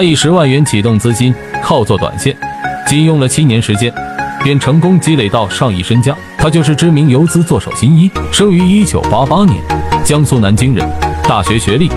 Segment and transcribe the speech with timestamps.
[0.00, 2.34] 他以十万元启动资金，靠做短线，
[2.86, 3.92] 仅用了七年时间，
[4.42, 6.16] 便成功积累到上亿身家。
[6.38, 9.62] 他就是知名游资做手新一，生于一九八八年，
[10.02, 10.88] 江苏南京人，
[11.24, 11.90] 大学学历。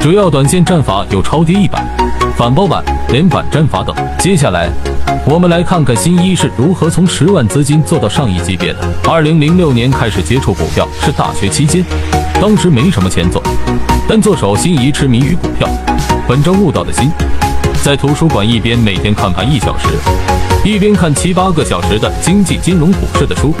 [0.00, 1.80] 主要短线战法有超跌一百、
[2.36, 3.94] 反包板、连板战法等。
[4.18, 4.68] 接下来，
[5.24, 8.80] 我们来看看新一是如何从十万资金做到上亿级别的。
[9.08, 11.84] 二零零六年开始接触股票是大学期间，
[12.40, 13.40] 当时没什么钱做，
[14.08, 15.68] 但做手心一痴迷于股票，
[16.32, 17.10] 本着悟道的心，
[17.84, 19.88] 在图书馆一边每天看盘一小时，
[20.64, 23.54] 一边看七八个小时的经济、金融、股市的书，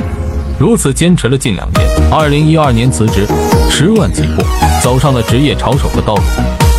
[0.58, 1.86] 如此坚持了近两年。
[2.10, 3.26] 二零一二年辞职，
[3.68, 4.42] 十万起步，
[4.82, 6.22] 走上了职业炒手的道路。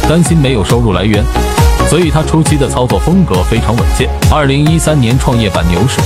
[0.10, 1.24] 担心没有收入来源，
[1.88, 4.10] 所以他初期的操作风格非常稳健。
[4.32, 6.02] 二零一三年创业板牛市，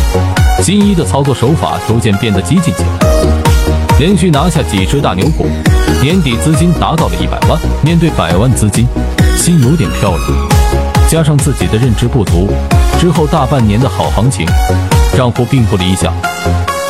[0.61, 5.47] 新一的操作手法逐渐变得激进起来，连续拿下几只大牛股，
[6.01, 7.57] 年底资金达到了一百万。
[7.81, 8.85] 面对百万资金，
[9.37, 10.19] 心有点飘了，
[11.07, 12.49] 加上自己的认知不足，
[12.99, 14.45] 之后大半年的好行情，
[15.15, 16.13] 账户并不理想。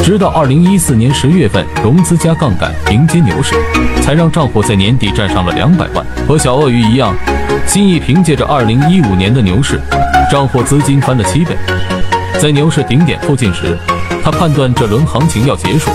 [0.01, 3.53] 直到二零一四年十月份融资加杠杆迎接牛市，
[4.01, 6.03] 才让账户在年底站上了两百万。
[6.27, 7.13] 和小鳄鱼一样，
[7.67, 9.79] 新义凭借着二零一五年的牛市，
[10.31, 11.55] 账户资金翻了七倍。
[12.41, 13.77] 在牛市顶点附近时，
[14.23, 15.91] 他判断这轮行情要结束，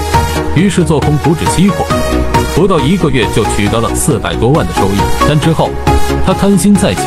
[0.55, 1.85] 于是做空股指期货，
[2.55, 4.99] 不到一个月就取得了四百多万的收益。
[5.29, 5.71] 但之后
[6.27, 7.01] 他贪心再起，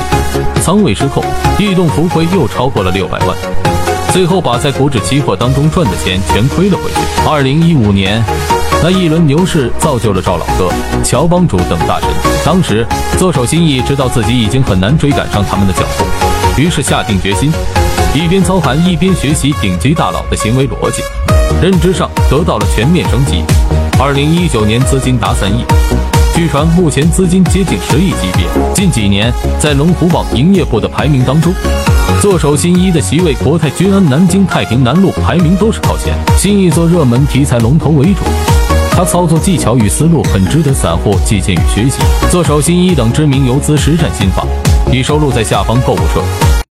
[0.62, 1.24] 仓位失控，
[1.60, 3.38] 异动浮亏又超过了六百万。
[4.12, 7.30] 最后把在股指期货当中赚的钱全亏了回去。
[7.30, 8.24] 二零一五年，
[8.82, 10.70] 那一轮牛市造就了赵老哥、
[11.04, 12.10] 乔帮主等大神。
[12.46, 12.86] 当时
[13.18, 17.52] 做手心意知道自己已经很难追赶上他们的脚步，于是下定决心，
[18.14, 21.02] 一边操盘一边学习顶级大佬的行为逻辑，
[21.62, 23.44] 认知上得到了全面升级。
[23.98, 25.64] 二零一九年资金达三亿，
[26.36, 28.46] 据传目前资金接近十亿级别。
[28.74, 31.54] 近几年在龙虎榜营业部的排名当中。
[32.22, 36.14] 做手新一的席位，国泰君安、南京太平南路排名都是靠前。
[36.38, 38.20] 新一做热门题材龙头为主，
[38.92, 42.00] 他操作技巧与思路很值得散户借鉴与学习。
[42.30, 44.46] 做手新一等知名游资实战心法
[44.92, 46.56] 已收录在下方购物车。